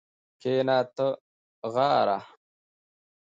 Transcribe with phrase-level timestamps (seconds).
[0.41, 2.19] کښېنه تاغاره